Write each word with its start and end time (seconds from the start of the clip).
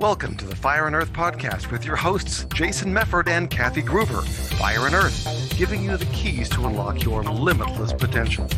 Welcome 0.00 0.38
to 0.38 0.46
the 0.46 0.56
Fire 0.56 0.86
and 0.86 0.96
Earth 0.96 1.12
podcast 1.12 1.70
with 1.70 1.84
your 1.84 1.94
hosts, 1.94 2.46
Jason 2.54 2.90
Mefford 2.90 3.28
and 3.28 3.50
Kathy 3.50 3.82
Gruver. 3.82 4.26
Fire 4.56 4.86
and 4.86 4.94
Earth, 4.94 5.54
giving 5.58 5.84
you 5.84 5.94
the 5.98 6.06
keys 6.06 6.48
to 6.48 6.64
unlock 6.64 7.04
your 7.04 7.22
limitless 7.22 7.92
potential. 7.92 8.48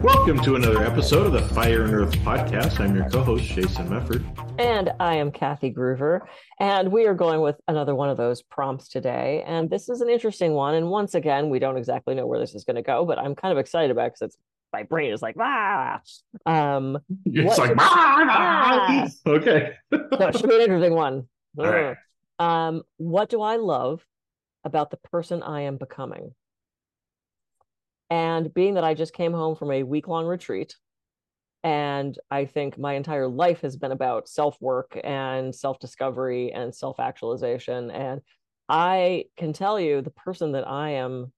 Welcome 0.00 0.40
to 0.44 0.56
another 0.56 0.82
episode 0.82 1.26
of 1.26 1.32
the 1.32 1.42
Fire 1.54 1.82
and 1.84 1.92
Earth 1.92 2.14
podcast. 2.20 2.80
I'm 2.80 2.96
your 2.96 3.06
co 3.10 3.22
host, 3.22 3.44
Jason 3.44 3.86
Mefford. 3.90 4.24
And 4.58 4.94
I 4.98 5.16
am 5.16 5.30
Kathy 5.30 5.70
Gruver. 5.70 6.20
And 6.58 6.90
we 6.90 7.04
are 7.04 7.12
going 7.12 7.42
with 7.42 7.60
another 7.68 7.94
one 7.94 8.08
of 8.08 8.16
those 8.16 8.40
prompts 8.40 8.88
today. 8.88 9.44
And 9.46 9.68
this 9.68 9.90
is 9.90 10.00
an 10.00 10.08
interesting 10.08 10.54
one. 10.54 10.74
And 10.74 10.88
once 10.88 11.14
again, 11.14 11.50
we 11.50 11.58
don't 11.58 11.76
exactly 11.76 12.14
know 12.14 12.26
where 12.26 12.38
this 12.40 12.54
is 12.54 12.64
going 12.64 12.76
to 12.76 12.82
go, 12.82 13.04
but 13.04 13.18
I'm 13.18 13.34
kind 13.34 13.52
of 13.52 13.58
excited 13.58 13.90
about 13.90 14.06
it 14.06 14.14
because 14.14 14.28
it's 14.28 14.38
my 14.72 14.82
brain 14.84 15.12
is 15.12 15.22
like 15.22 15.36
ah. 15.38 16.00
Um, 16.46 16.98
it's 17.24 17.58
like 17.58 17.74
ah, 17.78 19.08
okay. 19.26 19.72
so 19.92 20.28
it 20.28 20.38
should 20.38 20.48
be 20.48 20.56
an 20.56 20.62
interesting 20.62 20.94
one. 20.94 21.28
Right. 21.56 21.96
Um, 22.38 22.82
what 22.96 23.28
do 23.28 23.42
I 23.42 23.56
love 23.56 24.04
about 24.64 24.90
the 24.90 24.96
person 24.96 25.42
I 25.42 25.62
am 25.62 25.76
becoming? 25.76 26.34
And 28.10 28.52
being 28.52 28.74
that 28.74 28.84
I 28.84 28.94
just 28.94 29.14
came 29.14 29.32
home 29.32 29.56
from 29.56 29.70
a 29.70 29.82
week 29.82 30.08
long 30.08 30.26
retreat, 30.26 30.76
and 31.64 32.18
I 32.30 32.44
think 32.46 32.76
my 32.78 32.94
entire 32.94 33.28
life 33.28 33.60
has 33.60 33.76
been 33.76 33.92
about 33.92 34.28
self 34.28 34.60
work 34.60 34.98
and 35.02 35.54
self 35.54 35.78
discovery 35.78 36.52
and 36.52 36.74
self 36.74 36.98
actualization. 36.98 37.90
And 37.90 38.20
I 38.68 39.26
can 39.36 39.52
tell 39.52 39.78
you 39.78 40.02
the 40.02 40.10
person 40.10 40.52
that 40.52 40.66
I 40.66 40.90
am 40.90 41.32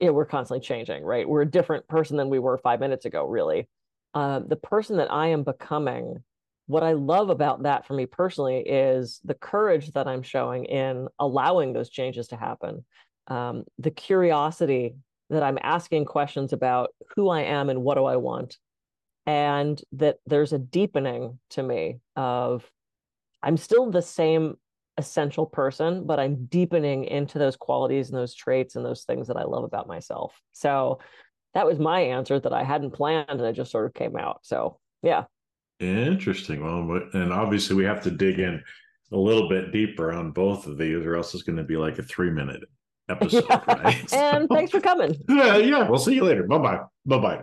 yeah, 0.00 0.10
we're 0.10 0.26
constantly 0.26 0.64
changing, 0.64 1.04
right? 1.04 1.28
We're 1.28 1.42
a 1.42 1.50
different 1.50 1.88
person 1.88 2.16
than 2.16 2.28
we 2.28 2.38
were 2.38 2.58
five 2.58 2.80
minutes 2.80 3.04
ago, 3.04 3.26
really. 3.26 3.68
Uh, 4.14 4.40
the 4.40 4.56
person 4.56 4.98
that 4.98 5.12
I 5.12 5.28
am 5.28 5.42
becoming, 5.42 6.22
what 6.66 6.82
I 6.82 6.92
love 6.92 7.30
about 7.30 7.62
that 7.62 7.86
for 7.86 7.94
me 7.94 8.06
personally 8.06 8.58
is 8.58 9.20
the 9.24 9.34
courage 9.34 9.92
that 9.92 10.06
I'm 10.06 10.22
showing 10.22 10.64
in 10.64 11.08
allowing 11.18 11.72
those 11.72 11.90
changes 11.90 12.28
to 12.28 12.36
happen, 12.36 12.84
um, 13.28 13.64
the 13.78 13.90
curiosity 13.90 14.96
that 15.30 15.42
I'm 15.42 15.58
asking 15.62 16.04
questions 16.04 16.52
about 16.52 16.90
who 17.14 17.28
I 17.28 17.42
am 17.42 17.68
and 17.68 17.82
what 17.82 17.96
do 17.96 18.04
I 18.04 18.16
want, 18.16 18.58
and 19.26 19.80
that 19.92 20.18
there's 20.26 20.52
a 20.52 20.58
deepening 20.58 21.38
to 21.50 21.62
me 21.62 21.98
of 22.14 22.68
I'm 23.42 23.56
still 23.56 23.90
the 23.90 24.02
same 24.02 24.56
essential 24.98 25.46
person, 25.46 26.06
but 26.06 26.18
I'm 26.18 26.46
deepening 26.46 27.04
into 27.04 27.38
those 27.38 27.56
qualities 27.56 28.08
and 28.08 28.18
those 28.18 28.34
traits 28.34 28.76
and 28.76 28.84
those 28.84 29.04
things 29.04 29.28
that 29.28 29.36
I 29.36 29.44
love 29.44 29.64
about 29.64 29.86
myself. 29.86 30.40
So 30.52 31.00
that 31.54 31.66
was 31.66 31.78
my 31.78 32.00
answer 32.00 32.38
that 32.40 32.52
I 32.52 32.64
hadn't 32.64 32.92
planned 32.92 33.28
and 33.28 33.42
it 33.42 33.54
just 33.54 33.70
sort 33.70 33.86
of 33.86 33.94
came 33.94 34.16
out. 34.16 34.40
So 34.42 34.78
yeah. 35.02 35.24
Interesting. 35.80 36.62
Well, 36.62 37.02
and 37.12 37.32
obviously 37.32 37.76
we 37.76 37.84
have 37.84 38.02
to 38.04 38.10
dig 38.10 38.38
in 38.38 38.62
a 39.12 39.16
little 39.16 39.48
bit 39.48 39.72
deeper 39.72 40.12
on 40.12 40.32
both 40.32 40.66
of 40.66 40.78
these, 40.78 41.04
or 41.04 41.16
else 41.16 41.34
it's 41.34 41.42
going 41.42 41.58
to 41.58 41.64
be 41.64 41.76
like 41.76 41.98
a 41.98 42.02
three 42.02 42.30
minute 42.30 42.62
episode. 43.08 43.44
Yeah. 43.50 43.62
Right? 43.66 44.12
and 44.12 44.48
thanks 44.48 44.70
for 44.70 44.80
coming. 44.80 45.16
Yeah, 45.28 45.56
yeah. 45.58 45.88
We'll 45.88 45.98
see 45.98 46.14
you 46.14 46.24
later. 46.24 46.44
Bye 46.44 46.58
bye. 46.58 46.80
Bye 47.04 47.18
bye. 47.18 47.42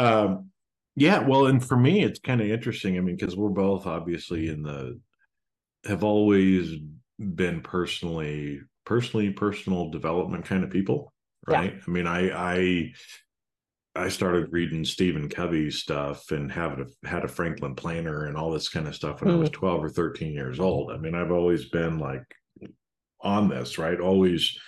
Um, 0.00 0.50
yeah. 0.96 1.18
Well, 1.18 1.46
and 1.46 1.64
for 1.64 1.76
me, 1.76 2.02
it's 2.04 2.20
kind 2.20 2.40
of 2.40 2.48
interesting. 2.48 2.96
I 2.96 3.00
mean, 3.00 3.16
because 3.16 3.36
we're 3.36 3.50
both 3.50 3.86
obviously 3.86 4.48
in 4.48 4.62
the 4.62 4.98
have 5.84 6.04
always 6.04 6.76
been 7.18 7.60
personally 7.60 8.60
personally 8.84 9.30
personal 9.30 9.90
development 9.90 10.44
kind 10.44 10.64
of 10.64 10.70
people 10.70 11.12
right 11.46 11.74
yeah. 11.74 11.80
i 11.86 11.90
mean 11.90 12.06
i 12.06 12.30
i 12.30 12.92
i 13.94 14.08
started 14.08 14.52
reading 14.52 14.84
stephen 14.84 15.28
covey 15.28 15.70
stuff 15.70 16.30
and 16.32 16.50
having 16.50 16.84
a, 16.84 17.08
had 17.08 17.24
a 17.24 17.28
franklin 17.28 17.74
planner 17.74 18.26
and 18.26 18.36
all 18.36 18.50
this 18.50 18.68
kind 18.68 18.88
of 18.88 18.94
stuff 18.94 19.22
when 19.22 19.32
mm. 19.32 19.36
i 19.36 19.38
was 19.38 19.48
hmm. 19.48 19.54
12 19.54 19.84
or 19.84 19.88
13 19.88 20.32
years 20.32 20.58
old 20.58 20.90
i 20.90 20.96
mean 20.96 21.14
i've 21.14 21.32
always 21.32 21.66
been 21.66 21.98
like 21.98 22.24
on 23.20 23.48
this 23.48 23.78
right 23.78 24.00
always 24.00 24.58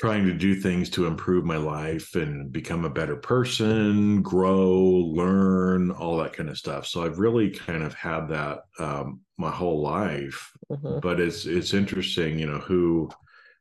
trying 0.00 0.24
to 0.24 0.32
do 0.32 0.54
things 0.54 0.88
to 0.88 1.04
improve 1.04 1.44
my 1.44 1.58
life 1.58 2.14
and 2.14 2.50
become 2.50 2.86
a 2.86 2.90
better 2.90 3.16
person, 3.16 4.22
grow, 4.22 4.70
learn, 4.70 5.90
all 5.90 6.16
that 6.16 6.32
kind 6.32 6.48
of 6.48 6.56
stuff. 6.56 6.86
So 6.86 7.04
I've 7.04 7.18
really 7.18 7.50
kind 7.50 7.82
of 7.82 7.92
had 7.92 8.28
that 8.28 8.60
um, 8.78 9.20
my 9.36 9.50
whole 9.50 9.82
life. 9.82 10.52
Mm-hmm. 10.72 11.00
But 11.00 11.20
it's 11.20 11.44
it's 11.44 11.74
interesting, 11.74 12.38
you 12.38 12.46
know, 12.46 12.60
who 12.60 13.10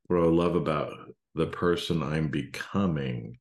what 0.08 0.22
I 0.22 0.28
love 0.28 0.56
about 0.56 0.94
the 1.36 1.48
person 1.48 2.02
I'm 2.02 2.30
becoming. 2.30 3.38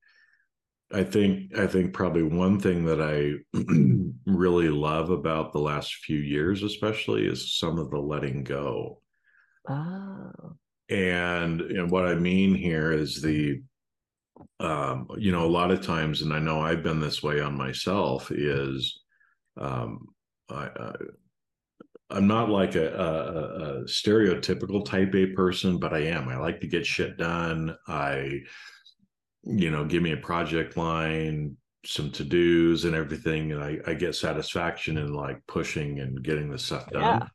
I 0.93 1.05
think 1.05 1.57
I 1.57 1.69
think 1.69 1.93
probably 1.93 2.25
one 2.25 2.59
thing 2.59 2.85
that 2.87 3.01
I 3.01 3.35
really 4.27 4.71
love 4.71 5.11
about 5.11 5.53
the 5.53 5.61
last 5.61 5.95
few 5.95 6.19
years, 6.19 6.65
especially, 6.65 7.29
is 7.29 7.57
some 7.57 7.79
of 7.79 7.93
the 7.93 7.99
letting 7.99 8.43
go. 8.43 9.03
Oh 9.69 10.57
and 10.91 11.61
and 11.61 11.91
what 11.91 12.07
i 12.07 12.15
mean 12.15 12.55
here 12.55 12.93
is 12.93 13.21
the 13.21 13.61
um 14.61 15.07
you 15.19 15.33
know 15.33 15.45
a 15.45 15.47
lot 15.47 15.71
of 15.71 15.85
times 15.85 16.23
and 16.23 16.33
i 16.33 16.39
know 16.39 16.61
i've 16.61 16.83
been 16.83 17.01
this 17.01 17.23
way 17.23 17.41
on 17.41 17.57
myself 17.57 18.31
is 18.31 19.01
um 19.59 20.07
i, 20.51 20.69
I 20.79 20.93
I'm 22.11 22.27
not 22.27 22.49
like 22.49 22.75
a, 22.75 22.89
a, 22.95 23.83
a, 23.83 23.85
stereotypical 23.85 24.83
type 24.83 25.15
A 25.15 25.27
person, 25.35 25.77
but 25.77 25.93
I 25.93 26.05
am. 26.05 26.31
I 26.31 26.39
like 26.39 26.59
to 26.61 26.67
get 26.67 26.87
shit 26.87 27.19
done. 27.19 27.77
I, 27.87 28.41
you 29.43 29.71
know, 29.71 29.85
give 29.85 30.03
me 30.03 30.13
a 30.13 30.17
project 30.17 30.79
line, 30.79 31.59
some 31.85 32.11
to 32.13 32.25
dos 32.25 32.85
and 32.85 32.95
everything, 32.95 33.53
and 33.53 33.63
I, 33.63 33.79
I 33.87 33.93
get 33.93 34.15
satisfaction 34.15 34.97
in 34.97 35.13
like 35.13 35.47
pushing 35.47 36.01
and 36.01 36.23
getting 36.23 36.51
the 36.51 36.59
stuff 36.59 36.89
done. 36.91 37.21
Yeah 37.21 37.29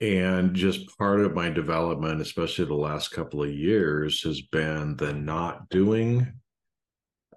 and 0.00 0.54
just 0.54 0.96
part 0.98 1.20
of 1.20 1.34
my 1.34 1.50
development 1.50 2.20
especially 2.20 2.64
the 2.64 2.74
last 2.74 3.08
couple 3.10 3.42
of 3.42 3.50
years 3.50 4.22
has 4.22 4.40
been 4.40 4.96
the 4.96 5.12
not 5.12 5.68
doing 5.68 6.32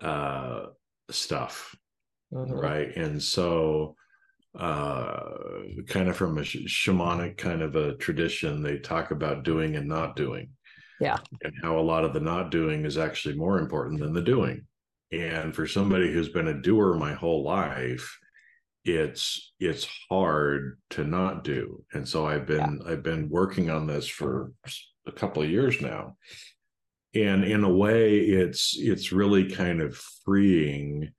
uh 0.01 0.67
stuff 1.09 1.75
mm-hmm. 2.33 2.53
right? 2.53 2.95
And 2.95 3.21
so 3.21 3.95
uh 4.57 5.19
kind 5.87 6.09
of 6.09 6.15
from 6.15 6.37
a 6.37 6.43
sh- 6.43 6.67
shamanic 6.67 7.37
kind 7.37 7.61
of 7.61 7.75
a 7.75 7.95
tradition 7.95 8.61
they 8.61 8.77
talk 8.77 9.11
about 9.11 9.43
doing 9.43 9.75
and 9.75 9.87
not 9.87 10.15
doing. 10.15 10.49
Yeah. 10.99 11.17
And 11.41 11.53
how 11.61 11.79
a 11.79 11.81
lot 11.81 12.05
of 12.05 12.13
the 12.13 12.19
not 12.19 12.51
doing 12.51 12.85
is 12.85 12.97
actually 12.97 13.35
more 13.35 13.57
important 13.57 13.99
than 13.99 14.13
the 14.13 14.21
doing. 14.21 14.65
And 15.11 15.55
for 15.55 15.67
somebody 15.67 16.11
who's 16.11 16.29
been 16.29 16.47
a 16.47 16.61
doer 16.61 16.95
my 16.95 17.13
whole 17.13 17.43
life 17.43 18.17
it's 18.85 19.53
it's 19.59 19.87
hard 20.09 20.77
to 20.91 21.03
not 21.03 21.43
do. 21.43 21.83
And 21.93 22.07
so 22.07 22.25
i've 22.25 22.45
been 22.45 22.81
yeah. 22.83 22.91
i've 22.91 23.03
been 23.03 23.29
working 23.29 23.69
on 23.69 23.87
this 23.87 24.07
for 24.07 24.51
a 25.07 25.11
couple 25.11 25.41
of 25.41 25.49
years 25.49 25.81
now. 25.81 26.17
And 27.15 27.43
in 27.43 27.63
a 27.63 27.73
way 27.73 28.19
it's 28.19 28.75
it's 28.77 29.11
really 29.11 29.49
kind 29.49 29.81
of 29.81 29.95
freeing 30.25 31.11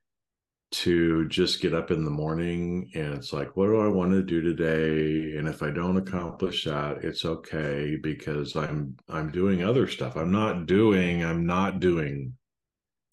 to 0.71 1.27
just 1.29 1.61
get 1.61 1.73
up 1.73 1.89
in 1.89 2.03
the 2.03 2.11
morning 2.11 2.91
and 2.95 3.13
it's 3.13 3.31
like 3.31 3.55
what 3.55 3.67
do 3.67 3.79
i 3.79 3.87
want 3.87 4.11
to 4.11 4.21
do 4.21 4.41
today? 4.41 5.37
And 5.37 5.47
if 5.47 5.63
i 5.63 5.71
don't 5.71 5.97
accomplish 5.97 6.65
that 6.65 7.03
it's 7.03 7.25
okay 7.25 7.97
because 8.01 8.55
i'm 8.55 8.95
i'm 9.09 9.31
doing 9.31 9.63
other 9.63 9.87
stuff. 9.87 10.15
I'm 10.15 10.31
not 10.31 10.67
doing 10.67 11.23
i'm 11.25 11.45
not 11.47 11.79
doing 11.79 12.33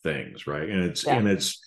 things 0.02 0.46
right? 0.46 0.68
And 0.68 0.82
it's 0.82 1.06
yeah. 1.06 1.16
and 1.16 1.28
it's 1.28 1.58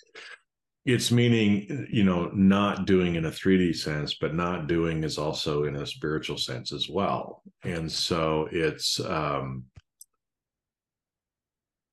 it's 0.85 1.11
meaning 1.11 1.87
you 1.89 2.03
know 2.03 2.29
not 2.33 2.85
doing 2.85 3.15
in 3.15 3.25
a 3.25 3.31
3d 3.31 3.75
sense 3.75 4.13
but 4.13 4.35
not 4.35 4.67
doing 4.67 5.03
is 5.03 5.17
also 5.17 5.63
in 5.63 5.75
a 5.77 5.85
spiritual 5.85 6.37
sense 6.37 6.71
as 6.71 6.87
well 6.87 7.41
and 7.63 7.91
so 7.91 8.47
it's 8.51 8.99
um 8.99 9.63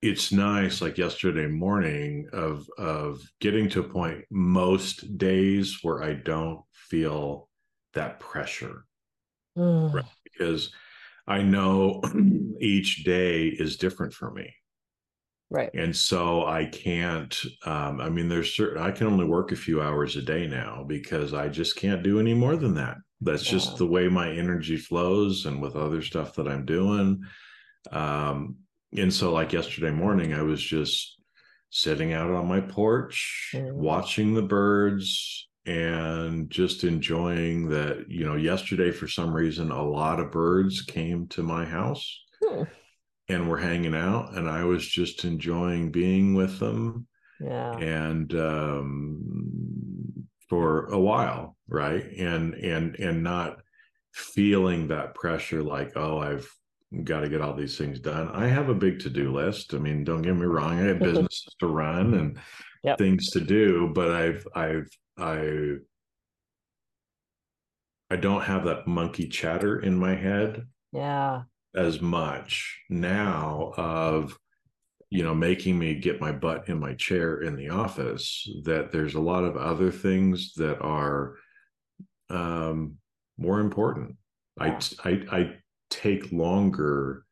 it's 0.02 0.32
nice 0.32 0.82
like 0.82 0.98
yesterday 0.98 1.46
morning 1.46 2.28
of 2.32 2.68
of 2.76 3.20
getting 3.40 3.68
to 3.68 3.80
a 3.80 3.88
point 3.88 4.24
most 4.30 5.16
days 5.16 5.78
where 5.82 6.02
i 6.02 6.12
don't 6.12 6.60
feel 6.72 7.48
that 7.94 8.20
pressure 8.20 8.84
mm. 9.56 9.92
right? 9.92 10.04
because 10.24 10.70
i 11.26 11.40
know 11.40 12.02
each 12.60 13.04
day 13.04 13.46
is 13.46 13.76
different 13.78 14.12
for 14.12 14.30
me 14.32 14.52
right. 15.52 15.70
And 15.74 15.94
so 15.94 16.46
i 16.46 16.64
can't 16.64 17.38
um, 17.64 18.00
i 18.00 18.08
mean 18.08 18.28
there's 18.28 18.56
certain 18.56 18.82
i 18.82 18.90
can 18.90 19.06
only 19.06 19.24
work 19.24 19.52
a 19.52 19.56
few 19.56 19.80
hours 19.82 20.16
a 20.16 20.22
day 20.22 20.46
now 20.46 20.84
because 20.86 21.34
i 21.34 21.48
just 21.48 21.76
can't 21.76 22.02
do 22.02 22.18
any 22.18 22.34
more 22.34 22.56
than 22.56 22.74
that. 22.74 22.96
That's 23.20 23.46
yeah. 23.46 23.52
just 23.52 23.76
the 23.76 23.86
way 23.86 24.08
my 24.08 24.30
energy 24.30 24.76
flows 24.76 25.46
and 25.46 25.62
with 25.62 25.76
other 25.76 26.02
stuff 26.02 26.34
that 26.34 26.48
i'm 26.48 26.64
doing. 26.64 27.22
Um, 27.90 28.56
and 28.96 29.12
so 29.12 29.32
like 29.32 29.52
yesterday 29.52 29.90
morning 29.90 30.34
i 30.34 30.42
was 30.42 30.62
just 30.62 31.18
sitting 31.70 32.12
out 32.12 32.30
on 32.30 32.46
my 32.46 32.60
porch 32.60 33.52
mm. 33.54 33.72
watching 33.72 34.34
the 34.34 34.42
birds 34.42 35.48
and 35.64 36.50
just 36.50 36.82
enjoying 36.82 37.68
that 37.68 38.04
you 38.08 38.24
know 38.24 38.34
yesterday 38.34 38.90
for 38.90 39.06
some 39.06 39.32
reason 39.32 39.70
a 39.70 39.82
lot 39.82 40.18
of 40.18 40.32
birds 40.32 40.82
came 40.82 41.26
to 41.28 41.42
my 41.42 41.64
house. 41.64 42.20
Hmm 42.42 42.64
and 43.28 43.48
we're 43.48 43.58
hanging 43.58 43.94
out 43.94 44.36
and 44.36 44.48
i 44.48 44.64
was 44.64 44.86
just 44.86 45.24
enjoying 45.24 45.90
being 45.90 46.34
with 46.34 46.58
them 46.58 47.06
yeah 47.40 47.76
and 47.78 48.34
um 48.34 50.02
for 50.52 50.84
a 50.90 51.00
while, 51.00 51.56
right? 51.66 52.04
And 52.18 52.52
and 52.52 52.94
and 52.96 53.22
not 53.22 53.62
feeling 54.12 54.88
that 54.88 55.14
pressure 55.14 55.62
like, 55.62 55.92
oh, 55.96 56.18
I've 56.18 56.46
got 57.04 57.20
to 57.20 57.30
get 57.30 57.40
all 57.40 57.54
these 57.54 57.78
things 57.78 57.98
done. 58.00 58.28
I 58.34 58.48
have 58.48 58.68
a 58.68 58.74
big 58.74 59.00
to-do 59.00 59.32
list. 59.32 59.72
I 59.72 59.78
mean, 59.78 60.04
don't 60.04 60.20
get 60.20 60.36
me 60.36 60.44
wrong, 60.44 60.78
I 60.78 60.88
have 60.88 60.98
businesses 60.98 61.56
to 61.60 61.68
run 61.68 62.12
and 62.12 62.38
yep. 62.84 62.98
things 62.98 63.30
to 63.30 63.40
do, 63.40 63.90
but 63.94 64.10
I've 64.10 64.46
I've 64.54 64.90
I 65.16 65.76
I 68.10 68.16
don't 68.16 68.42
have 68.42 68.66
that 68.66 68.86
monkey 68.86 69.28
chatter 69.28 69.80
in 69.80 69.96
my 69.98 70.14
head. 70.14 70.66
Yeah. 70.92 71.44
As 71.74 72.00
much 72.00 72.82
now 72.90 73.72
of 73.76 74.36
you 75.08 75.22
know 75.22 75.34
making 75.34 75.78
me 75.78 75.94
get 75.94 76.20
my 76.20 76.32
butt 76.32 76.68
in 76.68 76.78
my 76.78 76.94
chair 76.94 77.42
in 77.42 77.56
the 77.56 77.70
office 77.70 78.48
that 78.64 78.92
there's 78.92 79.14
a 79.14 79.20
lot 79.20 79.44
of 79.44 79.56
other 79.56 79.90
things 79.90 80.52
that 80.56 80.80
are 80.80 81.36
um 82.30 82.96
more 83.38 83.60
important. 83.60 84.16
I, 84.58 84.78
I 85.04 85.10
I 85.30 85.54
take 85.90 86.32
longer 86.32 87.24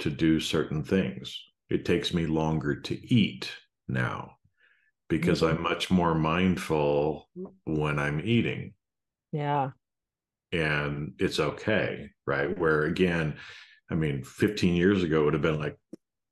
to 0.00 0.10
do 0.10 0.40
certain 0.40 0.82
things. 0.82 1.38
It 1.70 1.84
takes 1.84 2.12
me 2.12 2.26
longer 2.26 2.76
to 2.80 3.14
eat 3.14 3.50
now 3.88 4.36
because 5.08 5.42
mm-hmm. 5.42 5.56
I'm 5.56 5.62
much 5.62 5.90
more 5.90 6.14
mindful 6.14 7.28
when 7.64 7.98
I'm 7.98 8.20
eating. 8.24 8.74
Yeah. 9.32 9.70
And 10.54 11.14
it's 11.18 11.40
okay, 11.40 12.10
right? 12.26 12.56
Where 12.58 12.84
again, 12.84 13.36
I 13.90 13.94
mean, 13.94 14.22
15 14.22 14.74
years 14.74 15.02
ago 15.02 15.22
it 15.22 15.24
would 15.24 15.34
have 15.34 15.42
been 15.42 15.58
like, 15.58 15.76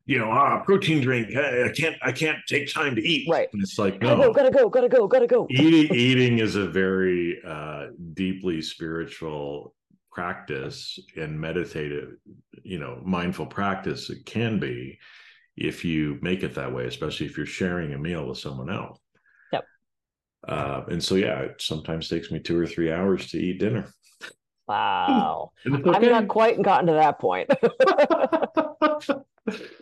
you 0.05 0.19
know, 0.19 0.31
ah, 0.31 0.61
protein 0.61 1.01
drink. 1.01 1.37
I 1.37 1.71
can't, 1.75 1.97
I 2.03 2.13
can't 2.13 2.39
take 2.49 2.73
time 2.73 2.95
to 2.97 3.03
eat. 3.03 3.29
Right. 3.29 3.49
And 3.53 3.63
it's 3.63 3.79
like, 3.79 4.01
no, 4.01 4.33
gotta 4.33 4.51
go, 4.51 4.69
gotta 4.69 4.89
go, 4.89 5.07
gotta 5.09 5.27
go. 5.27 5.47
eating, 5.51 5.95
eating 5.95 6.39
is 6.39 6.57
a 6.57 6.67
very 6.67 7.41
uh, 7.47 7.87
deeply 8.15 8.63
spiritual 8.63 9.75
practice 10.13 10.99
and 11.17 11.41
meditative, 11.41 12.17
you 12.63 12.79
know, 12.79 13.01
mindful 13.05 13.47
practice. 13.47 14.11
It 14.11 14.25
can 14.27 14.59
be 14.59 14.99
if 15.57 15.85
you 15.85 16.19
make 16.23 16.43
it 16.43 16.55
that 16.55 16.73
way, 16.73 16.87
especially 16.87 17.27
if 17.27 17.37
you're 17.37 17.47
sharing 17.47 17.95
a 17.95 17.99
meal 17.99 18.27
with 18.27 18.39
someone 18.39 18.71
else. 18.71 18.99
Yep. 19.53 19.65
Uh, 20.47 20.83
and 20.89 21.03
so, 21.03 21.15
yeah, 21.15 21.41
it 21.41 21.63
sometimes 21.63 22.09
takes 22.09 22.31
me 22.31 22.41
two 22.41 22.59
or 22.59 22.67
three 22.67 22.93
hours 22.93 23.31
to 23.31 23.39
eat 23.39 23.61
dinner. 23.61 23.93
Wow. 24.73 25.53
okay. 25.67 25.91
I've 25.91 26.03
not 26.03 26.29
quite 26.29 26.63
gotten 26.63 26.87
to 26.87 26.95
that 26.95 27.19
point. 27.19 27.49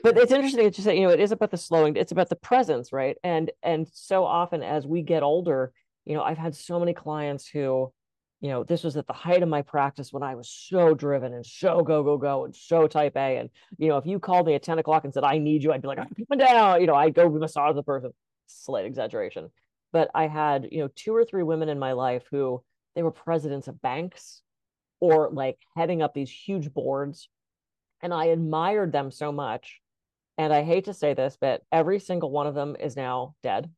but 0.02 0.16
it's 0.16 0.32
interesting 0.32 0.64
that 0.64 0.76
you 0.76 0.84
say, 0.84 0.98
you 0.98 1.06
know, 1.06 1.12
it 1.12 1.20
is 1.20 1.30
about 1.30 1.52
the 1.52 1.56
slowing, 1.56 1.96
it's 1.96 2.12
about 2.12 2.28
the 2.28 2.36
presence, 2.36 2.92
right? 2.92 3.16
And 3.22 3.52
and 3.62 3.86
so 3.92 4.24
often 4.24 4.62
as 4.62 4.86
we 4.86 5.02
get 5.02 5.22
older, 5.22 5.72
you 6.04 6.14
know, 6.14 6.22
I've 6.22 6.38
had 6.38 6.56
so 6.56 6.80
many 6.80 6.92
clients 6.92 7.46
who, 7.46 7.92
you 8.40 8.48
know, 8.48 8.64
this 8.64 8.82
was 8.82 8.96
at 8.96 9.06
the 9.06 9.12
height 9.12 9.44
of 9.44 9.48
my 9.48 9.62
practice 9.62 10.12
when 10.12 10.24
I 10.24 10.34
was 10.34 10.50
so 10.50 10.94
driven 10.94 11.34
and 11.34 11.46
so 11.46 11.82
go, 11.82 12.02
go, 12.02 12.16
go, 12.18 12.44
and 12.46 12.56
so 12.56 12.88
type 12.88 13.16
A. 13.16 13.36
And, 13.36 13.50
you 13.78 13.88
know, 13.88 13.96
if 13.98 14.06
you 14.06 14.18
called 14.18 14.46
me 14.46 14.54
at 14.54 14.64
10 14.64 14.80
o'clock 14.80 15.04
and 15.04 15.14
said, 15.14 15.24
I 15.24 15.38
need 15.38 15.62
you, 15.62 15.72
I'd 15.72 15.82
be 15.82 15.88
like, 15.88 15.98
I'm 15.98 16.08
coming 16.28 16.44
down, 16.44 16.80
you 16.80 16.88
know, 16.88 16.94
I'd 16.94 17.14
go 17.14 17.28
massage 17.28 17.76
the 17.76 17.82
person. 17.84 18.12
Slight 18.46 18.86
exaggeration. 18.86 19.50
But 19.92 20.10
I 20.14 20.26
had, 20.26 20.68
you 20.72 20.80
know, 20.80 20.88
two 20.96 21.14
or 21.14 21.24
three 21.24 21.42
women 21.44 21.68
in 21.68 21.78
my 21.78 21.92
life 21.92 22.24
who 22.30 22.62
they 22.96 23.02
were 23.02 23.12
presidents 23.12 23.68
of 23.68 23.80
banks 23.80 24.42
or 25.00 25.30
like 25.30 25.58
heading 25.76 26.02
up 26.02 26.14
these 26.14 26.30
huge 26.30 26.72
boards 26.72 27.28
and 28.02 28.14
I 28.14 28.26
admired 28.26 28.92
them 28.92 29.10
so 29.10 29.32
much. 29.32 29.80
And 30.38 30.52
I 30.52 30.62
hate 30.62 30.86
to 30.86 30.94
say 30.94 31.14
this, 31.14 31.36
but 31.38 31.62
every 31.70 32.00
single 32.00 32.30
one 32.30 32.46
of 32.46 32.54
them 32.54 32.76
is 32.78 32.96
now 32.96 33.34
dead. 33.42 33.70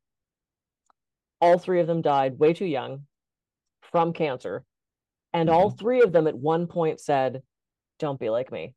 All 1.40 1.58
three 1.58 1.80
of 1.80 1.88
them 1.88 2.02
died 2.02 2.38
way 2.38 2.52
too 2.52 2.66
young 2.66 3.06
from 3.90 4.12
cancer. 4.12 4.64
And 5.32 5.48
mm-hmm. 5.48 5.58
all 5.58 5.70
three 5.70 6.02
of 6.02 6.12
them 6.12 6.26
at 6.26 6.36
one 6.36 6.68
point 6.68 7.00
said, 7.00 7.42
Don't 7.98 8.20
be 8.20 8.30
like 8.30 8.52
me. 8.52 8.74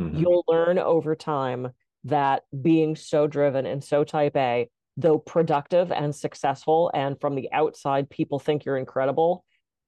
Mm-hmm. 0.00 0.18
You'll 0.18 0.44
learn 0.46 0.78
over 0.78 1.16
time 1.16 1.70
that 2.04 2.44
being 2.60 2.94
so 2.94 3.26
driven 3.26 3.66
and 3.66 3.82
so 3.82 4.04
type 4.04 4.36
A, 4.36 4.68
though 4.96 5.18
productive 5.18 5.90
and 5.90 6.14
successful, 6.14 6.90
and 6.94 7.20
from 7.20 7.34
the 7.34 7.50
outside, 7.52 8.10
people 8.10 8.38
think 8.38 8.64
you're 8.64 8.76
incredible, 8.76 9.44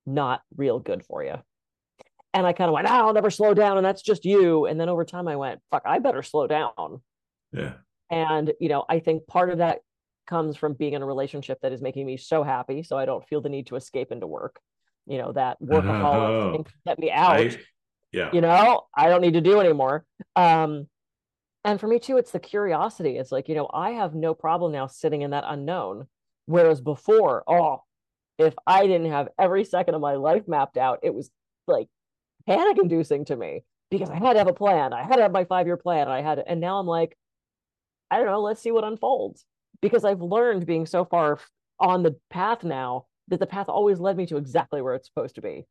not 0.06 0.42
real 0.56 0.78
good 0.78 1.04
for 1.04 1.22
you. 1.22 1.34
And 2.32 2.46
I 2.46 2.52
kind 2.52 2.68
of 2.68 2.74
went, 2.74 2.88
oh, 2.88 2.92
I'll 2.92 3.12
never 3.12 3.30
slow 3.30 3.54
down. 3.54 3.76
And 3.76 3.86
that's 3.86 4.02
just 4.02 4.24
you. 4.24 4.66
And 4.66 4.78
then 4.80 4.88
over 4.88 5.04
time, 5.04 5.28
I 5.28 5.36
went, 5.36 5.60
fuck, 5.70 5.82
I 5.86 6.00
better 6.00 6.22
slow 6.22 6.46
down. 6.46 7.00
Yeah. 7.52 7.74
And, 8.10 8.52
you 8.60 8.68
know, 8.68 8.84
I 8.88 8.98
think 8.98 9.26
part 9.26 9.50
of 9.50 9.58
that 9.58 9.78
comes 10.26 10.56
from 10.56 10.74
being 10.74 10.94
in 10.94 11.02
a 11.02 11.06
relationship 11.06 11.58
that 11.62 11.72
is 11.72 11.80
making 11.80 12.06
me 12.06 12.16
so 12.16 12.42
happy. 12.42 12.82
So 12.82 12.98
I 12.98 13.04
don't 13.04 13.26
feel 13.28 13.40
the 13.40 13.48
need 13.48 13.68
to 13.68 13.76
escape 13.76 14.10
into 14.10 14.26
work. 14.26 14.60
You 15.06 15.18
know, 15.18 15.32
that 15.32 15.60
workaholic 15.62 16.58
oh, 16.58 16.64
get 16.86 16.98
me 16.98 17.10
out. 17.10 17.36
I, 17.36 17.56
yeah. 18.12 18.30
You 18.32 18.40
know, 18.40 18.82
I 18.96 19.08
don't 19.08 19.20
need 19.20 19.34
to 19.34 19.40
do 19.40 19.60
anymore. 19.60 20.04
Um, 20.34 20.88
and 21.64 21.78
for 21.78 21.86
me 21.86 21.98
too, 21.98 22.16
it's 22.16 22.30
the 22.30 22.40
curiosity. 22.40 23.16
It's 23.16 23.32
like, 23.32 23.48
you 23.48 23.54
know, 23.54 23.68
I 23.72 23.92
have 23.92 24.14
no 24.14 24.34
problem 24.34 24.72
now 24.72 24.86
sitting 24.86 25.22
in 25.22 25.30
that 25.30 25.44
unknown. 25.46 26.06
Whereas 26.46 26.80
before, 26.80 27.42
oh, 27.46 27.82
if 28.38 28.54
I 28.66 28.86
didn't 28.86 29.10
have 29.10 29.28
every 29.38 29.64
second 29.64 29.94
of 29.94 30.00
my 30.00 30.14
life 30.14 30.48
mapped 30.48 30.76
out, 30.76 31.00
it 31.02 31.14
was 31.14 31.30
like 31.66 31.88
panic 32.46 32.78
inducing 32.78 33.24
to 33.26 33.36
me 33.36 33.62
because 33.90 34.10
I 34.10 34.16
had 34.16 34.32
to 34.32 34.38
have 34.38 34.48
a 34.48 34.54
plan. 34.54 34.92
I 34.92 35.02
had 35.02 35.16
to 35.16 35.22
have 35.22 35.32
my 35.32 35.44
five 35.44 35.66
year 35.66 35.76
plan. 35.76 36.08
I 36.08 36.22
had, 36.22 36.36
to, 36.36 36.48
and 36.48 36.60
now 36.60 36.78
I'm 36.78 36.86
like, 36.86 37.16
I 38.10 38.18
don't 38.18 38.26
know, 38.26 38.40
let's 38.40 38.62
see 38.62 38.70
what 38.70 38.84
unfolds 38.84 39.44
because 39.80 40.04
I've 40.04 40.20
learned 40.22 40.66
being 40.66 40.86
so 40.86 41.04
far 41.04 41.38
on 41.80 42.02
the 42.02 42.16
path 42.30 42.64
now 42.64 43.06
that 43.28 43.40
the 43.40 43.46
path 43.46 43.68
always 43.68 43.98
led 43.98 44.16
me 44.16 44.26
to 44.26 44.36
exactly 44.36 44.82
where 44.82 44.94
it's 44.94 45.08
supposed 45.08 45.36
to 45.36 45.40
be. 45.40 45.66